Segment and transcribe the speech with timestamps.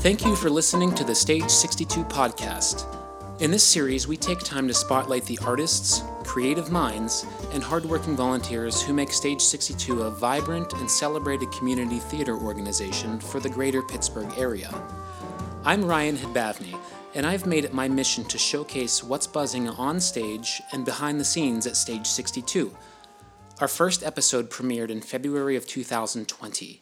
[0.00, 2.86] Thank you for listening to the Stage 62 podcast.
[3.42, 8.80] In this series, we take time to spotlight the artists, creative minds, and hardworking volunteers
[8.80, 14.32] who make Stage 62 a vibrant and celebrated community theater organization for the greater Pittsburgh
[14.38, 14.70] area.
[15.66, 16.80] I'm Ryan Hadbavny,
[17.14, 21.26] and I've made it my mission to showcase what's buzzing on stage and behind the
[21.26, 22.74] scenes at Stage 62.
[23.60, 26.80] Our first episode premiered in February of 2020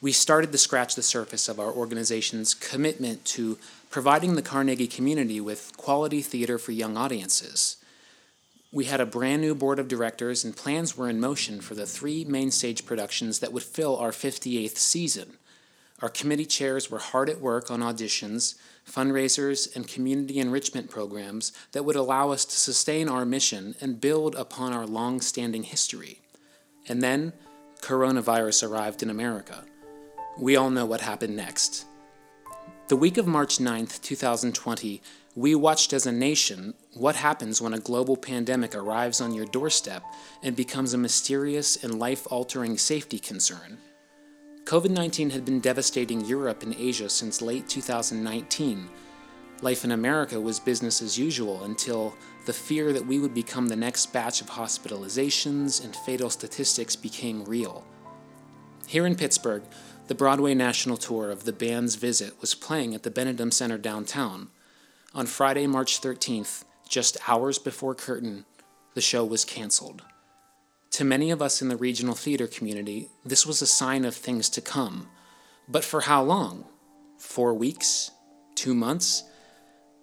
[0.00, 5.40] we started to scratch the surface of our organization's commitment to providing the Carnegie community
[5.40, 7.76] with quality theater for young audiences.
[8.72, 11.86] We had a brand new board of directors, and plans were in motion for the
[11.86, 15.38] three main stage productions that would fill our 58th season.
[16.02, 18.56] Our committee chairs were hard at work on auditions,
[18.86, 24.34] fundraisers, and community enrichment programs that would allow us to sustain our mission and build
[24.34, 26.20] upon our long standing history.
[26.86, 27.32] And then,
[27.80, 29.64] coronavirus arrived in America.
[30.38, 31.86] We all know what happened next.
[32.88, 35.00] The week of March 9th, 2020,
[35.34, 40.02] we watched as a nation what happens when a global pandemic arrives on your doorstep
[40.42, 43.78] and becomes a mysterious and life altering safety concern.
[44.64, 48.90] COVID 19 had been devastating Europe and Asia since late 2019.
[49.62, 52.14] Life in America was business as usual until
[52.44, 57.42] the fear that we would become the next batch of hospitalizations and fatal statistics became
[57.46, 57.86] real.
[58.86, 59.62] Here in Pittsburgh,
[60.08, 64.48] the Broadway national tour of The Band's Visit was playing at the Benedum Center downtown.
[65.14, 68.44] On Friday, March 13th, just hours before curtain,
[68.94, 70.02] the show was canceled.
[70.92, 74.48] To many of us in the regional theater community, this was a sign of things
[74.50, 75.08] to come.
[75.68, 76.66] But for how long?
[77.18, 78.12] Four weeks?
[78.54, 79.24] Two months?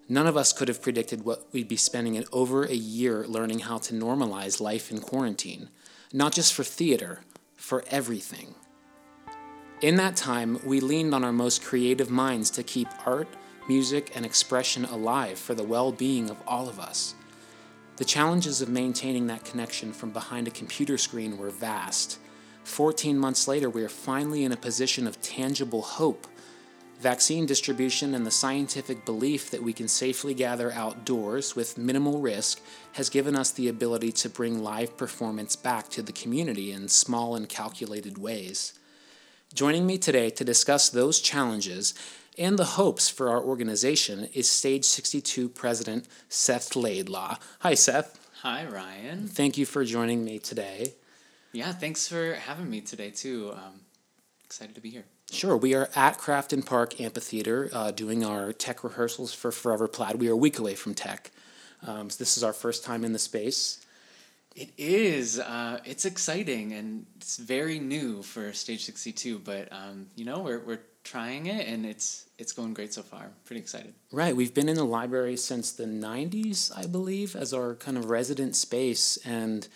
[0.06, 3.60] None of us could have predicted what we'd be spending in over a year learning
[3.60, 5.70] how to normalize life in quarantine,
[6.12, 7.20] not just for theater,
[7.56, 8.54] for everything.
[9.84, 13.28] In that time, we leaned on our most creative minds to keep art,
[13.68, 17.14] music, and expression alive for the well being of all of us.
[17.98, 22.18] The challenges of maintaining that connection from behind a computer screen were vast.
[22.62, 26.26] 14 months later, we are finally in a position of tangible hope.
[27.00, 32.58] Vaccine distribution and the scientific belief that we can safely gather outdoors with minimal risk
[32.92, 37.36] has given us the ability to bring live performance back to the community in small
[37.36, 38.72] and calculated ways.
[39.54, 41.94] Joining me today to discuss those challenges
[42.36, 47.36] and the hopes for our organization is Stage 62 President Seth Laidlaw.
[47.60, 48.18] Hi, Seth.
[48.42, 49.28] Hi, Ryan.
[49.28, 50.94] Thank you for joining me today.
[51.52, 53.52] Yeah, thanks for having me today, too.
[53.52, 53.82] Um,
[54.44, 55.04] excited to be here.
[55.30, 55.56] Sure.
[55.56, 60.16] We are at Crafton Park Amphitheater uh, doing our tech rehearsals for Forever Plaid.
[60.16, 61.30] We are a week away from tech.
[61.86, 63.83] Um, so this is our first time in the space.
[64.54, 65.40] It is.
[65.40, 70.60] Uh, it's exciting and it's very new for Stage 62, but um, you know, we're,
[70.60, 73.30] we're trying it and it's it's going great so far.
[73.44, 73.94] pretty excited.
[74.10, 74.34] Right.
[74.34, 78.56] We've been in the library since the 90s, I believe, as our kind of resident
[78.56, 79.18] space.
[79.24, 79.68] And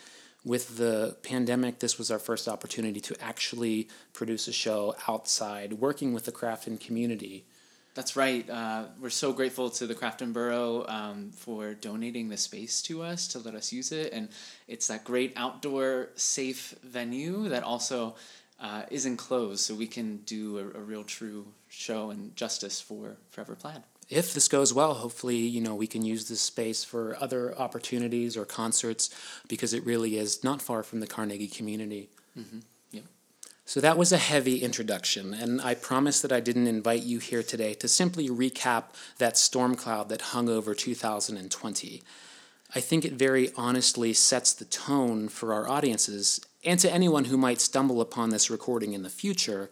[0.44, 6.12] with the pandemic, this was our first opportunity to actually produce a show outside, working
[6.12, 7.46] with the Crafton community.
[7.94, 8.48] That's right.
[8.48, 13.26] Uh, we're so grateful to the Crafton Borough um, for donating the space to us
[13.28, 14.12] to let us use it.
[14.12, 14.28] And
[14.68, 18.14] it's that great outdoor, safe venue that also
[18.60, 23.16] uh, is enclosed so we can do a, a, real, true show and justice for
[23.30, 23.82] Forever Plaid.
[24.08, 28.36] If this goes well, hopefully, you know, we can use this space for other opportunities
[28.36, 29.10] or concerts
[29.48, 32.08] because it really is not far from the Carnegie community.
[32.38, 32.60] Mm-hmm.
[33.68, 37.42] So that was a heavy introduction, and I promise that I didn't invite you here
[37.42, 42.02] today to simply recap that storm cloud that hung over 2020.
[42.74, 47.38] I think it very honestly sets the tone for our audiences and to anyone who
[47.38, 49.70] might stumble upon this recording in the future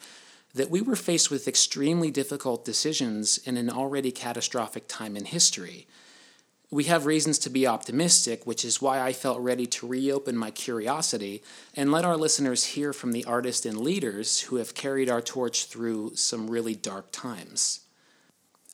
[0.54, 5.86] that we were faced with extremely difficult decisions in an already catastrophic time in history
[6.70, 10.50] we have reasons to be optimistic, which is why I felt ready to reopen my
[10.50, 11.42] curiosity
[11.74, 15.66] and let our listeners hear from the artists and leaders who have carried our torch
[15.66, 17.80] through some really dark times.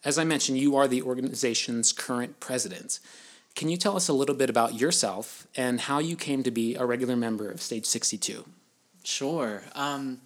[0.04, 2.98] As I mentioned, you are the organization's current president.
[3.54, 6.74] Can you tell us a little bit about yourself and how you came to be
[6.74, 8.44] a regular member of Stage 62?
[9.04, 9.62] Sure.
[9.74, 10.20] Um,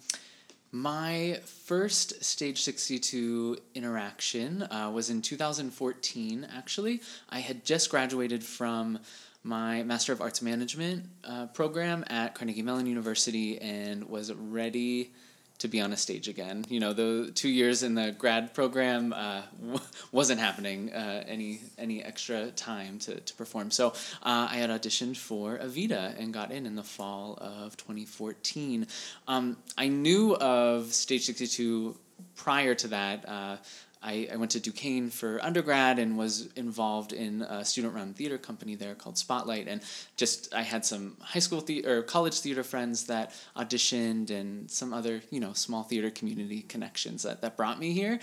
[0.71, 7.01] my first Stage 62 interaction uh, was in 2014, actually.
[7.29, 8.99] I had just graduated from
[9.43, 15.13] my Master of Arts Management uh, program at Carnegie Mellon University and was ready
[15.59, 16.65] to be on a stage again.
[16.69, 19.79] You know, the two years in the grad program uh, w-
[20.11, 23.71] wasn't happening uh, any any extra time to, to perform.
[23.71, 23.89] So
[24.23, 28.87] uh, I had auditioned for Evita and got in in the fall of 2014.
[29.27, 31.95] Um, I knew of Stage 62
[32.35, 33.59] prior to that.
[34.01, 38.37] I, I went to Duquesne for undergrad and was involved in a student run theater
[38.37, 39.67] company there called Spotlight.
[39.67, 39.81] And
[40.15, 44.93] just I had some high school theater or college theater friends that auditioned and some
[44.93, 48.19] other, you know, small theater community connections that, that brought me here.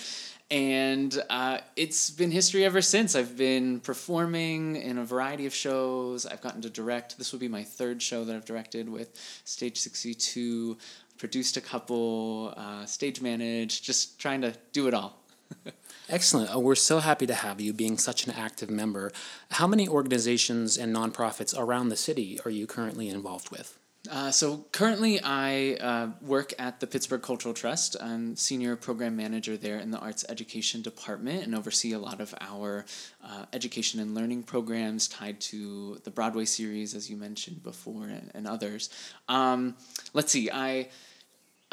[0.51, 3.17] And uh, it's been history ever since.
[3.17, 6.27] I've been performing in a variety of shows.
[6.27, 7.19] I've gotten to direct.
[7.19, 10.77] This will be my third show that I've directed with Stage 62
[11.19, 15.24] produced a couple, uh, stage managed, just trying to do it all.
[16.09, 16.51] Excellent.
[16.53, 19.11] Oh, we're so happy to have you being such an active member.
[19.53, 23.79] How many organizations and nonprofits around the city are you currently involved with?
[24.11, 27.97] Uh, so currently, I uh, work at the Pittsburgh Cultural Trust.
[28.03, 32.35] I'm senior program manager there in the arts education department and oversee a lot of
[32.39, 32.85] our
[33.25, 38.31] uh, education and learning programs tied to the Broadway series, as you mentioned before, and,
[38.35, 38.91] and others.
[39.27, 39.75] Um,
[40.13, 40.89] let's see, I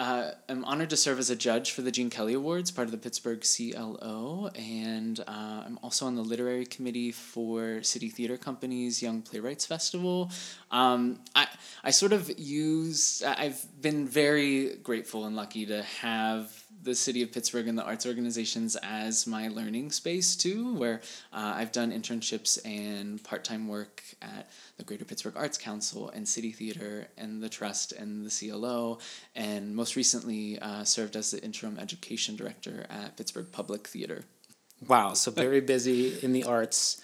[0.01, 2.91] uh, I'm honored to serve as a judge for the Gene Kelly Awards, part of
[2.91, 9.03] the Pittsburgh CLO, and uh, I'm also on the literary committee for City Theater Company's
[9.03, 10.31] Young Playwrights Festival.
[10.71, 11.45] Um, I
[11.83, 16.51] I sort of use I've been very grateful and lucky to have
[16.83, 21.01] the city of Pittsburgh and the arts organizations as my learning space too, where
[21.31, 26.27] uh, I've done internships and part time work at the Greater Pittsburgh Arts Council and
[26.27, 28.99] City Theater and the Trust and the CLO,
[29.35, 34.23] and most recently uh, served as the interim education director at Pittsburgh Public Theater.
[34.87, 37.01] Wow, so very busy in the arts.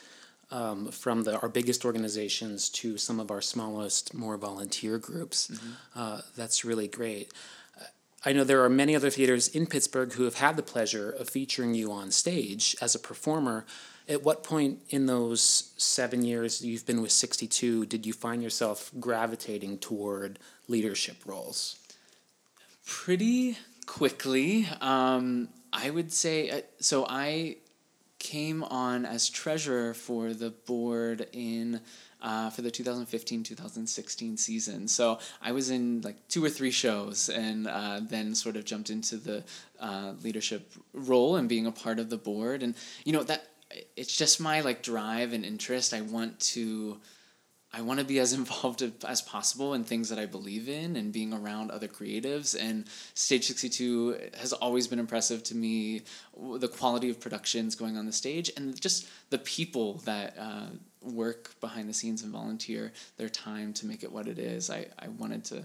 [0.49, 5.49] Um, from the, our biggest organizations to some of our smallest, more volunteer groups.
[5.49, 5.69] Mm-hmm.
[5.93, 7.33] Uh, that's really great.
[8.27, 11.29] I know there are many other theaters in Pittsburgh who have had the pleasure of
[11.29, 13.65] featuring you on stage as a performer.
[14.09, 18.91] At what point in those seven years you've been with 62 did you find yourself
[18.99, 21.79] gravitating toward leadership roles?
[22.87, 24.65] Pretty quickly.
[24.79, 27.57] Um, I would say, uh, so I
[28.17, 31.81] came on as treasurer for the board in
[32.21, 34.87] uh, for the 2015-2016 season.
[34.87, 38.89] So I was in like two or three shows, and uh, then sort of jumped
[38.89, 39.43] into the
[39.81, 42.63] uh, leadership role and being a part of the board.
[42.63, 42.73] And
[43.03, 43.49] you know that
[43.97, 45.93] it's just my like drive and interest.
[45.93, 46.99] I want to
[47.77, 51.13] I want to be as involved as possible in things that I believe in and
[51.13, 52.57] being around other creatives.
[52.59, 56.01] And Stage 62 has always been impressive to me
[56.57, 60.67] the quality of productions going on the stage and just the people that uh,
[61.01, 64.69] work behind the scenes and volunteer their time to make it what it is.
[64.69, 65.63] I, I wanted to,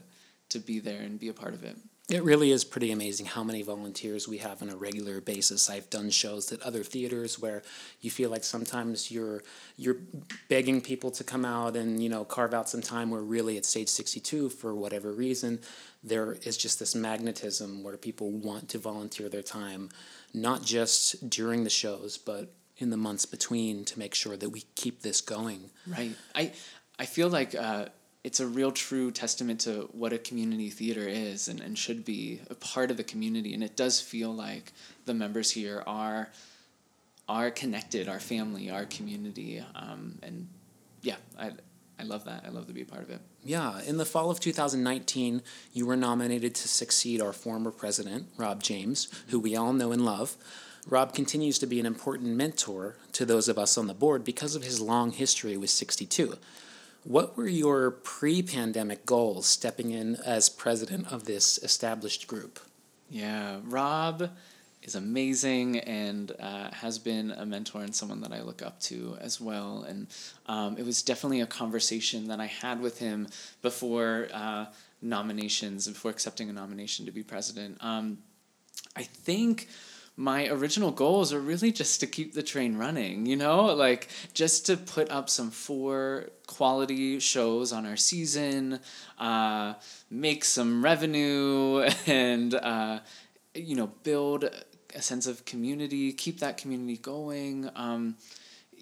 [0.50, 1.76] to be there and be a part of it.
[2.12, 5.70] It really is pretty amazing how many volunteers we have on a regular basis.
[5.70, 7.62] I've done shows at other theaters where
[8.02, 9.42] you feel like sometimes you're
[9.78, 9.96] you're
[10.50, 13.10] begging people to come out and you know carve out some time.
[13.10, 15.60] Where really at stage sixty two, for whatever reason,
[16.04, 19.88] there is just this magnetism where people want to volunteer their time,
[20.34, 24.64] not just during the shows, but in the months between to make sure that we
[24.74, 25.70] keep this going.
[25.86, 26.14] Right.
[26.34, 26.52] I
[26.98, 27.54] I feel like.
[27.54, 27.86] Uh,
[28.24, 32.40] it's a real true testament to what a community theater is and, and should be
[32.50, 33.52] a part of the community.
[33.52, 34.72] And it does feel like
[35.06, 36.30] the members here are
[37.28, 39.64] are connected our family our community.
[39.74, 40.48] Um, and
[41.02, 41.52] yeah I,
[41.98, 42.44] I love that.
[42.46, 43.20] I love to be a part of it.
[43.44, 43.80] Yeah.
[43.82, 49.08] In the fall of 2019 you were nominated to succeed our former president rob james
[49.28, 50.36] who we all know and love.
[50.88, 54.56] Rob continues to be an important mentor to those of us on the board because
[54.56, 56.36] of his long history with 62.
[57.04, 62.60] What were your pre pandemic goals stepping in as president of this established group?
[63.10, 64.30] Yeah, Rob
[64.82, 69.16] is amazing and uh, has been a mentor and someone that I look up to
[69.20, 69.84] as well.
[69.86, 70.06] And
[70.46, 73.28] um, it was definitely a conversation that I had with him
[73.62, 74.66] before uh,
[75.00, 77.78] nominations, before accepting a nomination to be president.
[77.80, 78.18] Um,
[78.96, 79.68] I think
[80.16, 84.66] my original goals are really just to keep the train running, you know, like just
[84.66, 88.78] to put up some four quality shows on our season,
[89.18, 89.74] uh,
[90.10, 93.00] make some revenue, and, uh,
[93.54, 94.48] you know, build
[94.94, 97.70] a sense of community, keep that community going.
[97.74, 98.16] Um,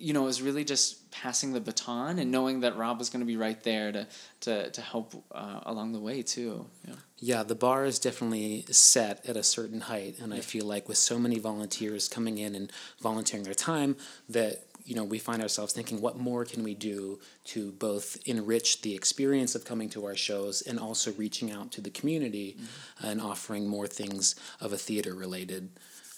[0.01, 3.21] you know, it was really just passing the baton and knowing that Rob was going
[3.21, 4.07] to be right there to
[4.41, 6.67] to to help uh, along the way too.
[6.87, 6.95] Yeah.
[7.19, 10.39] yeah, the bar is definitely set at a certain height, and yeah.
[10.39, 13.97] I feel like with so many volunteers coming in and volunteering their time,
[14.29, 18.81] that you know we find ourselves thinking, what more can we do to both enrich
[18.81, 23.07] the experience of coming to our shows and also reaching out to the community mm-hmm.
[23.07, 25.69] and offering more things of a theater related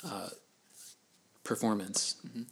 [0.09, 0.29] uh,
[1.43, 2.17] performance.
[2.27, 2.43] Mm-hmm.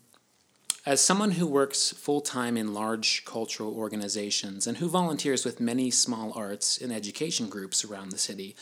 [0.90, 5.88] As someone who works full time in large cultural organizations and who volunteers with many
[5.88, 8.56] small arts and education groups around the city,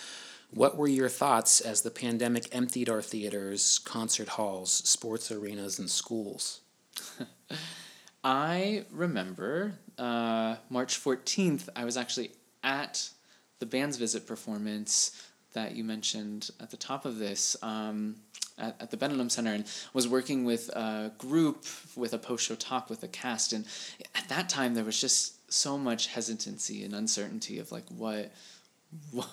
[0.50, 5.88] What were your thoughts as the pandemic emptied our theaters, concert halls, sports arenas, and
[5.88, 6.60] schools?
[8.24, 12.32] I remember uh, March 14th, I was actually
[12.62, 13.08] at
[13.58, 15.27] the Band's Visit performance
[15.58, 18.16] that you mentioned at the top of this um,
[18.58, 21.64] at, at the Benedum Center and was working with a group
[21.96, 23.52] with a post show talk with the cast.
[23.52, 23.64] And
[24.14, 28.30] at that time, there was just so much hesitancy and uncertainty of like what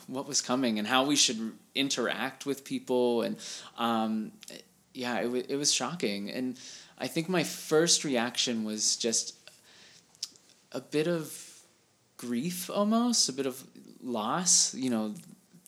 [0.07, 3.37] what was coming and how we should interact with people and
[3.77, 4.31] um,
[4.93, 6.57] yeah it, w- it was shocking and
[6.97, 9.33] i think my first reaction was just
[10.73, 11.23] a bit of
[12.17, 13.63] grief almost a bit of
[14.03, 15.13] loss you know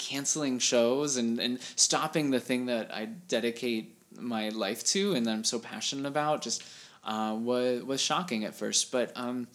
[0.07, 5.31] canceling shows and, and stopping the thing that i dedicate my life to and that
[5.31, 6.63] i'm so passionate about just
[7.03, 9.47] uh, was, was shocking at first but um,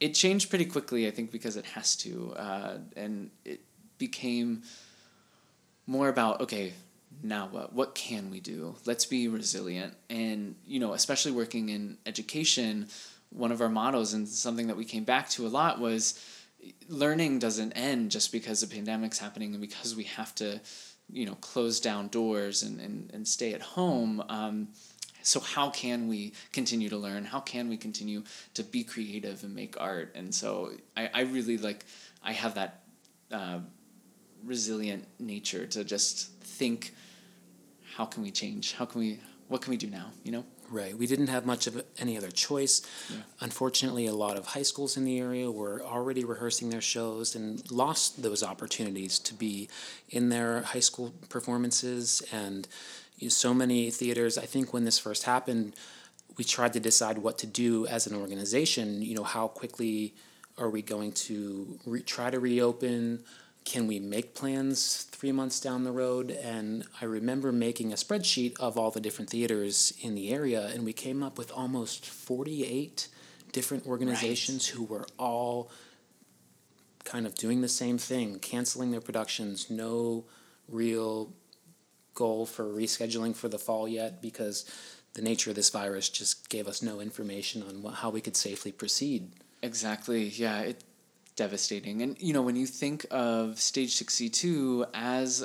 [0.00, 3.60] it changed pretty quickly, I think, because it has to, uh, and it
[3.98, 4.62] became
[5.86, 6.72] more about okay,
[7.22, 7.72] now what?
[7.72, 8.76] What can we do?
[8.84, 12.88] Let's be resilient, and you know, especially working in education,
[13.30, 16.20] one of our mottos and something that we came back to a lot was
[16.88, 20.60] learning doesn't end just because the pandemic's happening and because we have to
[21.12, 24.68] you know close down doors and, and, and stay at home um,
[25.22, 27.24] so how can we continue to learn?
[27.24, 30.12] How can we continue to be creative and make art?
[30.14, 31.84] And so i, I really like
[32.22, 32.82] i have that
[33.32, 33.60] uh,
[34.44, 36.94] resilient nature to just think
[37.96, 38.72] how can we change?
[38.74, 40.44] How can we what can we do now you know
[40.74, 40.96] Right.
[40.98, 42.82] We didn't have much of any other choice.
[43.08, 43.18] Yeah.
[43.40, 47.70] Unfortunately, a lot of high schools in the area were already rehearsing their shows and
[47.70, 49.68] lost those opportunities to be
[50.10, 52.66] in their high school performances and
[53.28, 55.74] so many theaters, I think when this first happened,
[56.36, 59.02] we tried to decide what to do as an organization.
[59.02, 60.14] You know, how quickly
[60.58, 63.24] are we going to re- try to reopen?
[63.64, 66.30] Can we make plans three months down the road?
[66.30, 70.84] And I remember making a spreadsheet of all the different theaters in the area, and
[70.84, 73.08] we came up with almost 48
[73.52, 74.76] different organizations right.
[74.76, 75.70] who were all
[77.04, 80.24] kind of doing the same thing, canceling their productions, no
[80.68, 81.32] real
[82.14, 84.64] goal for rescheduling for the fall yet because
[85.14, 88.36] the nature of this virus just gave us no information on what, how we could
[88.36, 89.30] safely proceed.
[89.62, 90.24] Exactly.
[90.24, 90.84] Yeah, it's
[91.36, 92.02] devastating.
[92.02, 95.44] And you know, when you think of Stage 62 as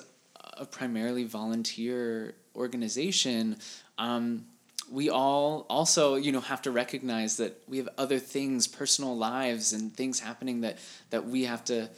[0.58, 3.58] a primarily volunteer organization,
[3.98, 4.46] um,
[4.92, 9.74] we all also you know have to recognize that we have other things personal lives
[9.74, 10.80] and things happening that
[11.10, 11.90] that we have to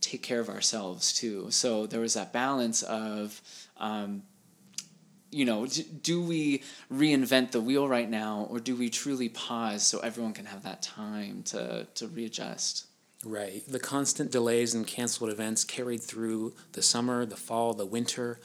[0.00, 3.40] take care of ourselves too so there was that balance of
[3.76, 4.22] um,
[5.34, 6.62] you know, do we
[6.92, 10.80] reinvent the wheel right now, or do we truly pause so everyone can have that
[10.82, 12.86] time to to readjust?
[13.24, 13.62] Right.
[13.66, 18.38] The constant delays and canceled events carried through the summer, the fall, the winter.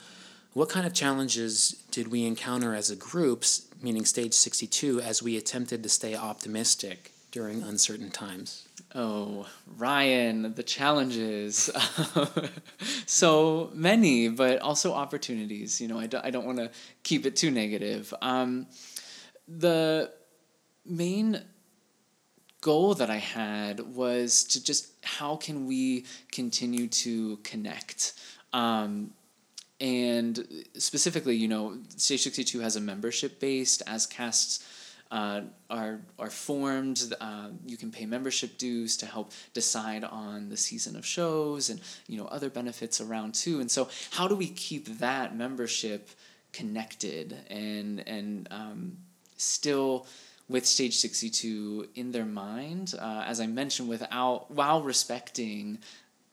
[0.53, 3.43] What kind of challenges did we encounter as a group,
[3.81, 8.68] meaning Stage 62, as we attempted to stay optimistic during uncertain times?
[8.96, 11.69] Oh, Ryan, the challenges.
[13.05, 15.79] so many, but also opportunities.
[15.79, 16.72] You know, I, do, I don't want to
[17.03, 18.12] keep it too negative.
[18.22, 18.65] Um,
[19.48, 20.12] the
[20.86, 21.43] main
[22.62, 28.13] goal that I had was to just how can we continue to connect?
[28.53, 29.12] Um,
[29.79, 30.46] and
[30.77, 34.65] specifically, you know, Stage 62 has a membership based as casts
[35.11, 37.13] uh, are are formed.
[37.19, 41.81] Uh, you can pay membership dues to help decide on the season of shows and
[42.07, 43.59] you know other benefits around too.
[43.59, 46.09] And so, how do we keep that membership
[46.51, 48.97] connected and and um,
[49.37, 50.07] still
[50.47, 55.77] with stage 62 in their mind uh, as i mentioned without while respecting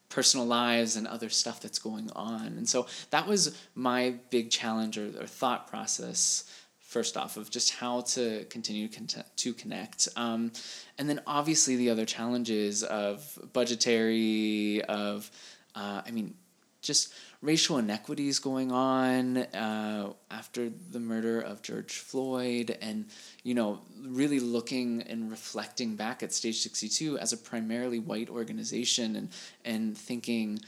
[0.09, 4.97] personal lives and other stuff that's going on and so that was my big challenge
[4.97, 6.51] or, or thought process
[6.97, 8.89] first off of just how to continue
[9.37, 10.09] to connect.
[10.17, 10.51] Um,
[10.99, 15.31] and then obviously the other challenges of budgetary of
[15.75, 16.35] uh, i mean
[16.83, 17.13] just
[17.43, 23.07] racial inequities going on uh, after the murder of george floyd and
[23.43, 29.17] you know really looking and reflecting back at stage 62 as a primarily white organization
[29.17, 29.29] and
[29.65, 30.61] and thinking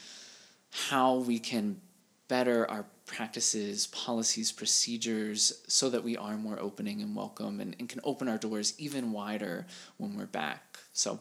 [0.88, 1.80] how we can
[2.28, 7.88] better our practices, policies, procedures, so that we are more opening and welcome and, and
[7.88, 9.66] can open our doors even wider
[9.96, 10.78] when we're back.
[10.92, 11.18] So,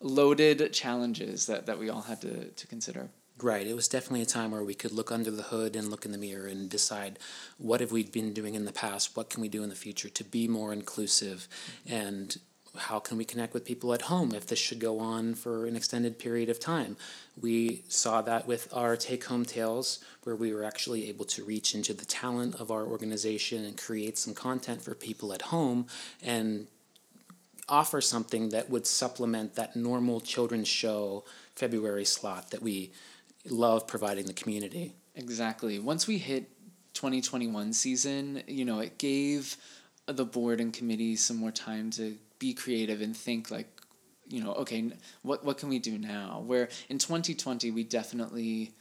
[0.00, 3.10] loaded challenges that, that we all had to, to consider.
[3.42, 3.66] Right.
[3.66, 6.12] It was definitely a time where we could look under the hood and look in
[6.12, 7.18] the mirror and decide
[7.56, 10.10] what have we been doing in the past, what can we do in the future
[10.10, 11.48] to be more inclusive
[11.88, 12.36] and
[12.80, 15.76] how can we connect with people at home if this should go on for an
[15.76, 16.96] extended period of time?
[17.40, 21.74] We saw that with our take home tales, where we were actually able to reach
[21.74, 25.86] into the talent of our organization and create some content for people at home
[26.22, 26.66] and
[27.68, 32.90] offer something that would supplement that normal children's show February slot that we
[33.48, 34.92] love providing the community.
[35.14, 35.78] Exactly.
[35.78, 36.50] Once we hit
[36.94, 39.56] 2021 season, you know, it gave
[40.06, 43.68] the board and committee some more time to be creative and think like,
[44.26, 44.90] you know, okay,
[45.22, 46.42] what what can we do now?
[46.44, 48.72] Where in 2020 we definitely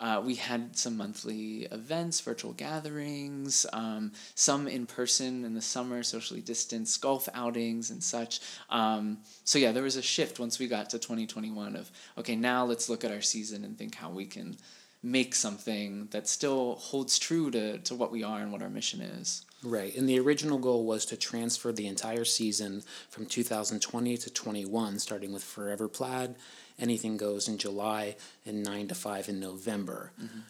[0.00, 6.02] uh, we had some monthly events, virtual gatherings, um, some in person in the summer,
[6.02, 8.40] socially distanced golf outings and such.
[8.68, 12.64] Um, so yeah, there was a shift once we got to 2021 of okay, now
[12.64, 14.56] let's look at our season and think how we can
[15.04, 19.00] make something that still holds true to, to what we are and what our mission
[19.00, 19.44] is.
[19.64, 19.94] Right.
[19.96, 25.32] And the original goal was to transfer the entire season from 2020 to 21, starting
[25.32, 26.34] with Forever Plaid,
[26.78, 30.10] Anything Goes in July, and 9 to 5 in November.
[30.20, 30.40] Mm-hmm.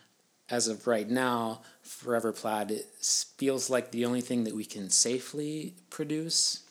[0.48, 2.84] As of right now, Forever Plaid
[3.36, 6.62] feels like the only thing that we can safely produce.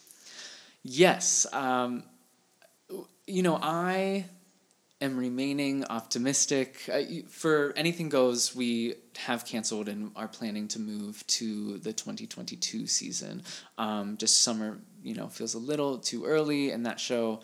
[0.84, 1.46] Yes.
[1.54, 2.04] Um,
[3.28, 4.26] you know, I
[5.02, 6.90] am remaining optimistic.
[7.30, 13.44] For Anything Goes, we have canceled and are planning to move to the 2022 season.
[13.78, 17.42] Um, just summer, you know, feels a little too early, and that show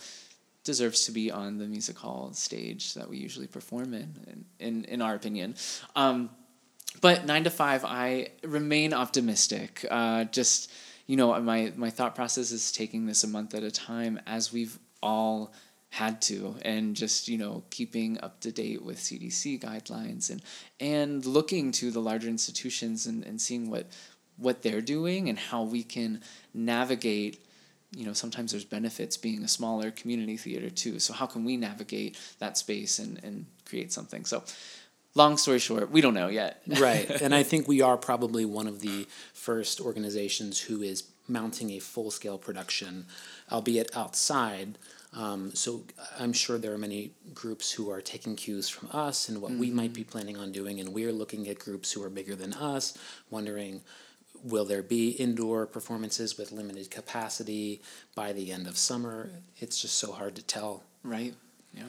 [0.63, 4.85] deserves to be on the music hall stage that we usually perform in, in, in,
[4.85, 5.55] in our opinion.
[5.95, 6.29] Um,
[7.01, 9.85] but nine to five, I remain optimistic.
[9.89, 10.71] Uh, just,
[11.05, 14.51] you know, my, my thought process is taking this a month at a time as
[14.51, 15.53] we've all
[15.97, 20.41] had to and just you know keeping up to date with cdc guidelines and
[20.79, 23.87] and looking to the larger institutions and, and seeing what
[24.37, 26.21] what they're doing and how we can
[26.53, 27.43] navigate
[27.95, 30.99] you know sometimes there's benefits being a smaller community theater too.
[30.99, 34.25] So how can we navigate that space and and create something?
[34.25, 34.43] So
[35.15, 36.61] long story short we don't know yet.
[36.79, 37.09] Right.
[37.09, 41.79] And i think we are probably one of the first organizations who is mounting a
[41.79, 43.05] full scale production
[43.51, 44.77] albeit outside
[45.13, 45.83] um, so
[46.19, 49.61] I'm sure there are many groups who are taking cues from us and what mm-hmm.
[49.61, 50.11] we might be mm-hmm.
[50.11, 52.97] planning on doing, and we're looking at groups who are bigger than us,
[53.29, 53.81] wondering
[54.43, 57.81] will there be indoor performances with limited capacity
[58.15, 59.29] by the end of summer?
[59.57, 60.83] It's just so hard to tell.
[61.03, 61.33] Right.
[61.73, 61.83] Yeah.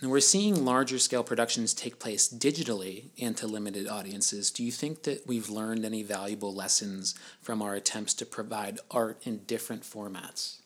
[0.00, 4.50] And we're seeing larger scale productions take place digitally and to limited audiences.
[4.50, 9.26] Do you think that we've learned any valuable lessons from our attempts to provide art
[9.26, 10.58] in different formats?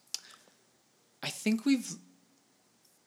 [1.22, 1.92] I think we've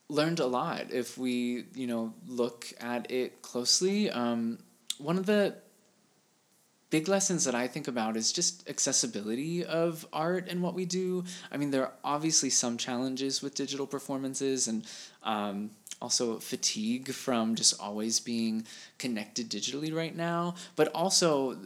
[0.09, 4.09] learned a lot if we you know look at it closely.
[4.09, 4.59] Um,
[4.97, 5.55] one of the
[6.93, 11.23] big lessons that I think about is just accessibility of art and what we do.
[11.51, 14.85] I mean, there are obviously some challenges with digital performances and
[15.23, 18.67] um, also fatigue from just always being
[18.99, 21.57] connected digitally right now, but also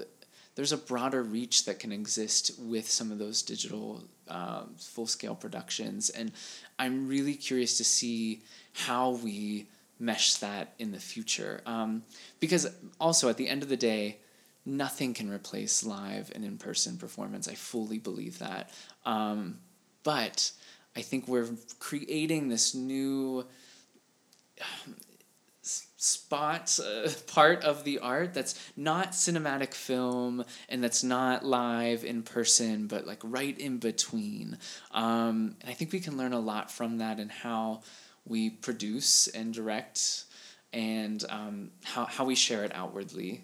[0.58, 5.36] there's a broader reach that can exist with some of those digital um, full scale
[5.36, 6.10] productions.
[6.10, 6.32] And
[6.80, 8.42] I'm really curious to see
[8.74, 9.68] how we
[10.00, 11.62] mesh that in the future.
[11.68, 12.02] Um,
[12.40, 12.68] because
[13.00, 14.18] also, at the end of the day,
[14.66, 17.48] nothing can replace live and in person performance.
[17.48, 18.72] I fully believe that.
[19.06, 19.60] Um,
[20.02, 20.52] but
[20.96, 23.46] I think we're creating this new
[25.98, 32.22] spot uh, part of the art that's not cinematic film and that's not live in
[32.22, 34.58] person but like right in between.
[34.92, 37.82] Um, and i think we can learn a lot from that and how
[38.26, 40.26] we produce and direct
[40.74, 43.42] and um, how, how we share it outwardly.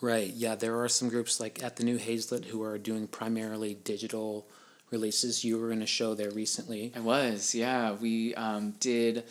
[0.00, 0.32] Right.
[0.32, 4.48] Yeah there are some groups like at the New Hazlett who are doing primarily digital
[4.90, 5.44] releases.
[5.44, 6.92] You were in a show there recently.
[6.94, 7.92] I was yeah.
[7.92, 9.24] We um, did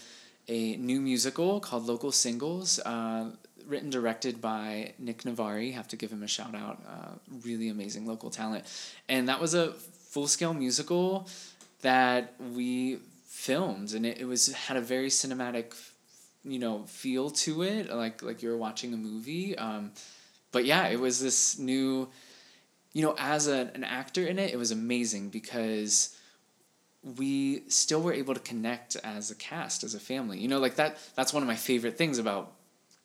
[0.47, 3.31] a new musical called Local Singles, uh,
[3.65, 5.73] written directed by Nick Navari.
[5.73, 6.81] Have to give him a shout out.
[6.87, 8.65] Uh, really amazing local talent,
[9.09, 11.27] and that was a full scale musical
[11.81, 15.75] that we filmed, and it, it was had a very cinematic,
[16.43, 19.57] you know, feel to it, like like you were watching a movie.
[19.57, 19.91] Um,
[20.51, 22.07] but yeah, it was this new,
[22.93, 26.14] you know, as a, an actor in it, it was amazing because
[27.17, 30.39] we still were able to connect as a cast as a family.
[30.39, 32.53] You know like that that's one of my favorite things about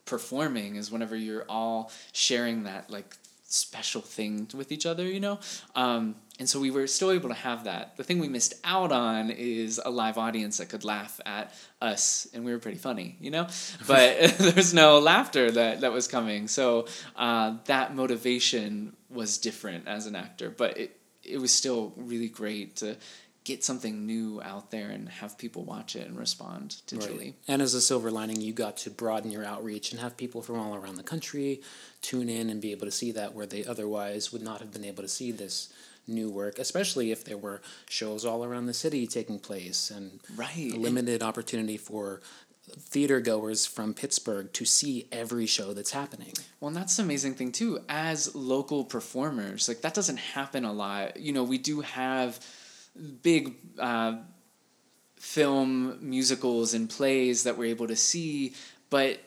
[0.07, 5.39] performing is whenever you're all sharing that like special thing with each other you know?
[5.75, 7.99] Um, and so we were still able to have that.
[7.99, 12.27] The thing we missed out on is a live audience that could laugh at us
[12.33, 13.49] and we were pretty funny you know?
[13.87, 16.49] But there's no laughter that that was coming.
[16.49, 16.87] So
[17.17, 22.77] uh, that motivation was different as an actor but it it was still really great
[22.77, 22.97] to
[23.45, 27.19] get something new out there and have people watch it and respond digitally.
[27.19, 27.35] Right.
[27.49, 30.59] And as a silver lining, you got to broaden your outreach and have people from
[30.59, 31.63] all around the country
[32.03, 34.85] tune in and be able to see that where they otherwise would not have been
[34.85, 35.73] able to see this
[36.07, 40.73] new work, especially if there were shows all around the city taking place and right.
[40.75, 42.21] a limited opportunity for
[42.79, 46.33] theater goers from Pittsburgh to see every show that's happening.
[46.61, 47.81] Well, and that's the amazing thing too.
[47.89, 51.19] As local performers, like that doesn't happen a lot.
[51.19, 52.39] You know, we do have
[53.01, 54.19] big uh,
[55.17, 58.55] film musicals and plays that we're able to see,
[58.89, 59.21] but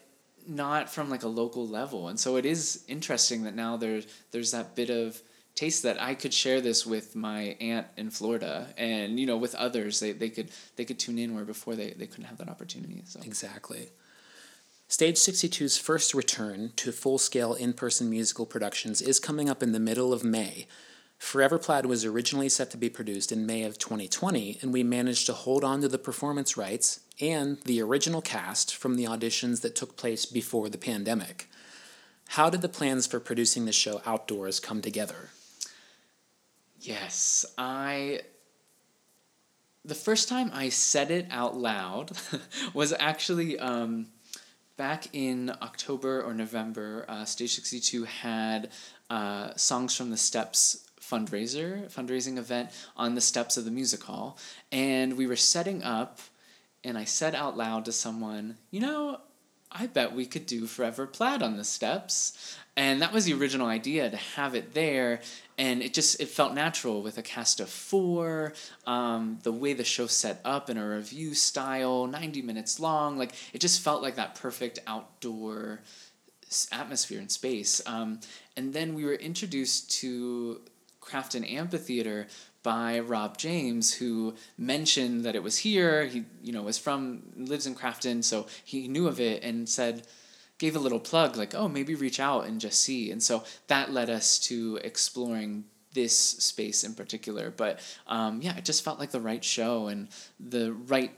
[0.47, 2.07] not from like a local level.
[2.09, 5.21] And so it is interesting that now there's there's that bit of
[5.55, 9.53] taste that I could share this with my aunt in Florida and you know with
[9.55, 12.49] others they, they could they could tune in where before they, they couldn't have that
[12.49, 13.03] opportunity.
[13.05, 13.89] So Exactly.
[14.87, 19.71] Stage 62's first return to full scale in person musical productions is coming up in
[19.71, 20.67] the middle of May
[21.23, 25.25] Forever Plaid was originally set to be produced in May of 2020, and we managed
[25.27, 29.73] to hold on to the performance rights and the original cast from the auditions that
[29.73, 31.49] took place before the pandemic.
[32.27, 35.29] How did the plans for producing the show outdoors come together?
[36.81, 38.19] Yes, I.
[39.85, 42.11] The first time I said it out loud
[42.73, 44.07] was actually um,
[44.75, 47.05] back in October or November.
[47.07, 48.71] Uh, Stage 62 had
[49.09, 54.37] uh, Songs from the Steps fundraiser, fundraising event on the steps of the music hall.
[54.71, 56.19] And we were setting up,
[56.83, 59.19] and I said out loud to someone, you know,
[59.71, 62.57] I bet we could do Forever Plaid on the steps.
[62.75, 65.21] And that was the original idea to have it there.
[65.57, 68.53] And it just it felt natural with a cast of four,
[68.87, 73.17] um, the way the show set up in a review style, 90 minutes long.
[73.17, 75.81] Like it just felt like that perfect outdoor
[76.71, 77.81] atmosphere and space.
[77.85, 78.19] Um,
[78.55, 80.61] and then we were introduced to
[81.03, 82.27] Crafton Amphitheater
[82.63, 86.05] by Rob James, who mentioned that it was here.
[86.05, 90.07] He, you know, was from lives in Crafton, so he knew of it and said,
[90.57, 93.11] gave a little plug like, oh, maybe reach out and just see.
[93.11, 97.51] And so that led us to exploring this space in particular.
[97.51, 100.07] But um, yeah, it just felt like the right show and
[100.39, 101.11] the right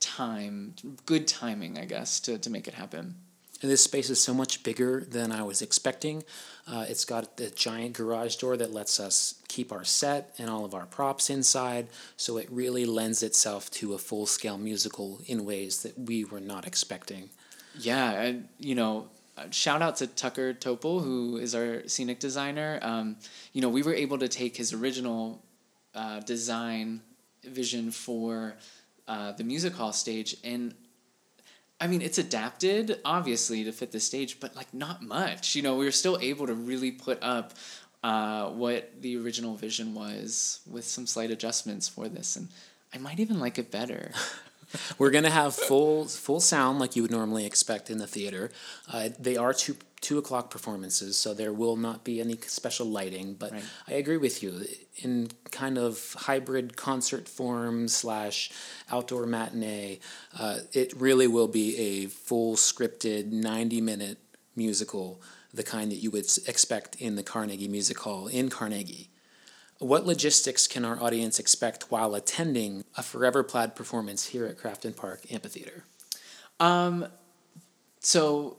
[0.00, 0.74] time,
[1.06, 3.16] good timing, I guess, to to make it happen.
[3.64, 6.22] And this space is so much bigger than I was expecting.
[6.70, 10.66] Uh, it's got the giant garage door that lets us keep our set and all
[10.66, 15.46] of our props inside, so it really lends itself to a full scale musical in
[15.46, 17.30] ways that we were not expecting.
[17.78, 19.08] Yeah, and you know,
[19.50, 22.78] shout out to Tucker Topol, who is our scenic designer.
[22.82, 23.16] Um,
[23.54, 25.42] you know, we were able to take his original
[25.94, 27.00] uh, design
[27.42, 28.56] vision for
[29.08, 30.74] uh, the music hall stage and
[31.84, 35.54] I mean, it's adapted obviously to fit the stage, but like not much.
[35.54, 37.52] You know, we were still able to really put up
[38.02, 42.48] uh, what the original vision was with some slight adjustments for this, and
[42.94, 44.12] I might even like it better.
[44.98, 48.50] We're gonna have full full sound like you would normally expect in the theater.
[48.90, 53.34] Uh, they are two two o'clock performances, so there will not be any special lighting.
[53.34, 53.64] But right.
[53.88, 54.52] I agree with you
[55.02, 58.50] in kind of hybrid concert form slash
[58.92, 59.98] outdoor matinee.
[60.38, 64.18] Uh, it really will be a full scripted ninety minute
[64.54, 65.20] musical,
[65.52, 69.08] the kind that you would expect in the Carnegie Music Hall in Carnegie.
[69.80, 74.94] What logistics can our audience expect while attending a Forever Plaid performance here at Crafton
[74.94, 75.82] Park Amphitheater?
[76.60, 77.08] Um,
[77.98, 78.58] so,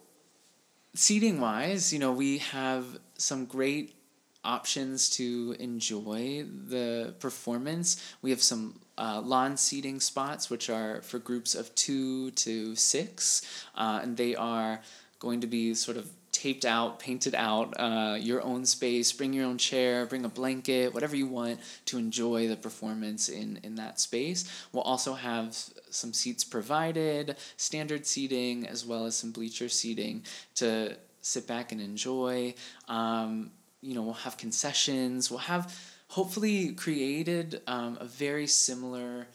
[0.96, 2.86] seating wise, you know, we have
[3.18, 3.96] some great
[4.44, 8.16] options to enjoy the performance.
[8.22, 13.42] We have some uh, lawn seating spots, which are for groups of two to six,
[13.76, 14.82] uh, and they are
[15.20, 16.10] going to be sort of
[16.46, 20.94] taped out, painted out, uh, your own space, bring your own chair, bring a blanket,
[20.94, 24.46] whatever you want to enjoy the performance in, in that space.
[24.72, 25.58] We'll also have
[25.90, 31.82] some seats provided, standard seating, as well as some bleacher seating to sit back and
[31.82, 32.54] enjoy.
[32.88, 33.50] Um,
[33.82, 35.32] you know, we'll have concessions.
[35.32, 35.76] We'll have
[36.10, 39.26] hopefully created um, a very similar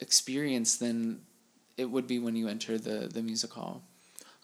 [0.00, 1.20] experience than
[1.76, 3.82] it would be when you enter the, the music hall.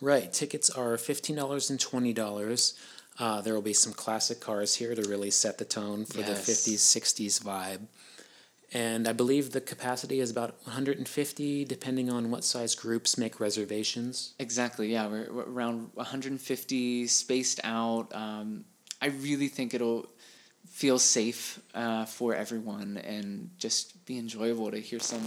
[0.05, 0.31] Right.
[0.31, 2.75] Tickets are $15 and $20.
[3.19, 6.45] Uh, there will be some classic cars here to really set the tone for yes.
[6.45, 7.87] the 50s, 60s vibe.
[8.75, 14.35] And I believe the capacity is about 150, depending on what size groups make reservations.
[14.38, 15.07] Exactly, yeah.
[15.07, 18.14] We're, we're around 150, spaced out.
[18.14, 18.67] Um,
[19.01, 20.07] I really think it'll
[20.69, 25.27] feel safe uh, for everyone and just be enjoyable to hear some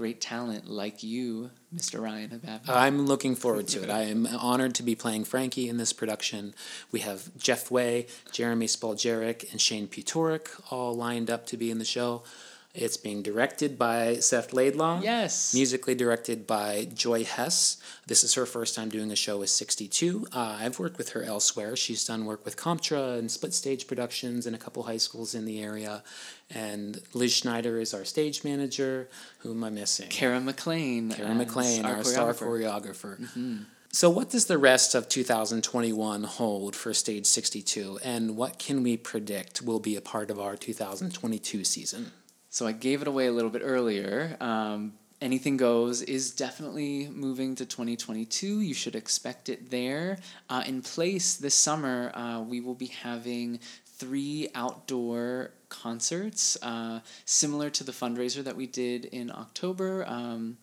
[0.00, 2.00] great talent like you, Mr.
[2.00, 2.60] Ryan Habab.
[2.66, 3.90] I'm looking forward to it.
[3.90, 6.54] I am honored to be playing Frankie in this production.
[6.90, 11.76] We have Jeff Way, Jeremy Spaljerik, and Shane Putorik all lined up to be in
[11.76, 12.22] the show.
[12.72, 15.00] It's being directed by Seth Laidlaw.
[15.02, 15.52] Yes.
[15.52, 17.78] Musically directed by Joy Hess.
[18.06, 20.28] This is her first time doing a show with 62.
[20.32, 21.74] Uh, I've worked with her elsewhere.
[21.74, 25.46] She's done work with Comtra and Split Stage Productions and a couple high schools in
[25.46, 26.04] the area.
[26.48, 29.08] And Liz Schneider is our stage manager.
[29.40, 30.08] Who am I missing?
[30.08, 31.10] Kara McLean.
[31.10, 33.18] Kara McLean, our, star choreographer.
[33.18, 33.64] choreographer.
[33.92, 38.96] So, what does the rest of 2021 hold for Stage 62, and what can we
[38.96, 42.12] predict will be a part of our 2022 season?
[42.50, 44.36] So I gave it away a little bit earlier.
[44.40, 48.60] Um, Anything Goes is definitely moving to 2022.
[48.60, 50.18] You should expect it there.
[50.48, 57.68] Uh, in place this summer, uh, we will be having three outdoor concerts, uh, similar
[57.68, 60.06] to the fundraiser that we did in October.
[60.08, 60.56] Um,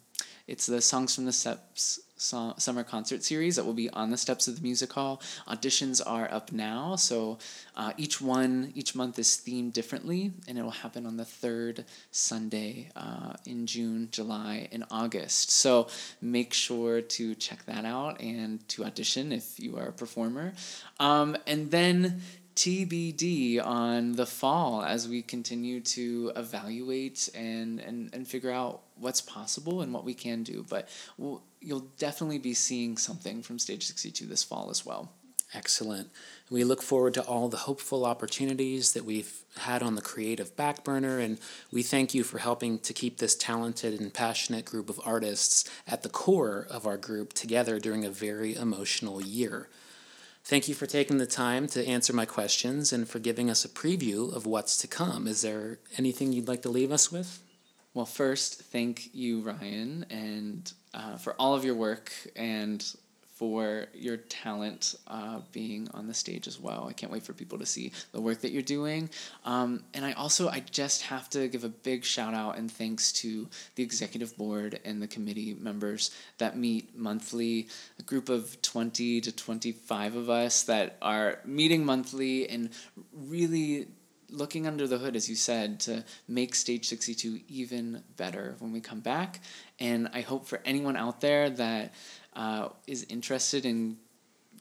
[0.47, 4.47] it's the Songs from the Steps summer concert series that will be on the steps
[4.47, 5.21] of the music hall.
[5.47, 7.37] Auditions are up now, so
[7.75, 11.85] uh, each one, each month is themed differently, and it will happen on the third
[12.11, 15.51] Sunday uh, in June, July, and August.
[15.51, 15.87] So
[16.21, 20.53] make sure to check that out and to audition if you are a performer.
[20.99, 22.21] Um, and then
[22.57, 29.21] TBD on the fall as we continue to evaluate and, and, and figure out what's
[29.21, 30.65] possible and what we can do.
[30.67, 30.89] But
[31.19, 35.11] we'll, you'll definitely be seeing something from Stage 62 this fall as well.
[35.53, 36.09] Excellent.
[36.49, 40.83] We look forward to all the hopeful opportunities that we've had on the creative back
[40.83, 41.39] burner, and
[41.71, 46.01] we thank you for helping to keep this talented and passionate group of artists at
[46.01, 49.69] the core of our group together during a very emotional year.
[50.47, 53.67] Thank you for taking the time to answer my questions and for giving us a
[53.67, 55.27] preview of what's to come.
[55.27, 57.43] Is there anything you'd like to leave us with?
[57.93, 62.81] Well, first, thank you, Ryan, and uh, for all of your work and
[63.37, 66.87] for your talent uh, being on the stage as well.
[66.89, 69.11] I can't wait for people to see the work that you're doing.
[69.45, 73.11] Um, and I also, I just have to give a big shout out and thanks
[73.13, 77.67] to the executive board and the committee members that meet monthly,
[77.99, 82.71] a group of 20 to 25 of us that are meeting monthly and
[83.13, 83.87] really
[84.29, 88.81] looking under the hood, as you said, to make Stage 62 even better when we
[88.81, 89.41] come back.
[89.79, 91.93] And I hope for anyone out there that
[92.37, 93.97] uh, is interested in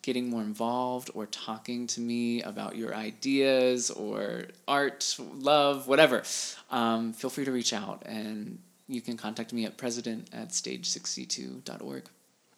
[0.02, 6.22] getting more involved or talking to me about your ideas or art, love, whatever,
[6.70, 8.58] um, feel free to reach out and
[8.88, 12.04] you can contact me at president at stage62.org.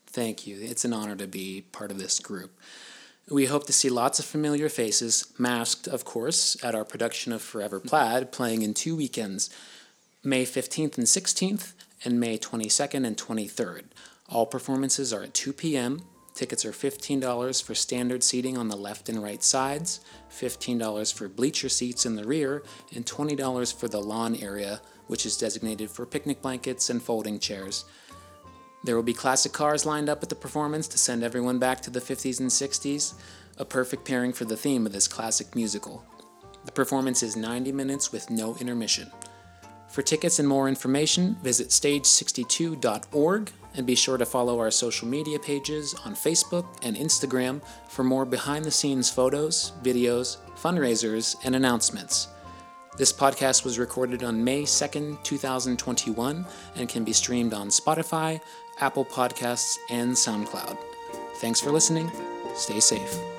[0.06, 0.58] Thank you.
[0.60, 2.58] It's an honor to be part of this group.
[3.30, 7.42] We hope to see lots of familiar faces, masked, of course, at our production of
[7.42, 9.50] Forever Plaid, playing in two weekends
[10.24, 11.72] May 15th and 16th,
[12.04, 13.84] and May 22nd and 23rd.
[14.28, 16.02] All performances are at 2 p.m.
[16.34, 21.68] Tickets are $15 for standard seating on the left and right sides, $15 for bleacher
[21.68, 22.62] seats in the rear,
[22.94, 27.86] and $20 for the lawn area, which is designated for picnic blankets and folding chairs.
[28.84, 31.90] There will be classic cars lined up at the performance to send everyone back to
[31.90, 33.14] the 50s and 60s,
[33.56, 36.04] a perfect pairing for the theme of this classic musical.
[36.66, 39.10] The performance is 90 minutes with no intermission.
[39.88, 45.38] For tickets and more information, visit stage62.org and be sure to follow our social media
[45.38, 52.28] pages on Facebook and Instagram for more behind the scenes photos, videos, fundraisers, and announcements.
[52.98, 58.40] This podcast was recorded on May 2nd, 2021, and can be streamed on Spotify,
[58.80, 60.76] Apple Podcasts, and SoundCloud.
[61.36, 62.10] Thanks for listening.
[62.56, 63.37] Stay safe.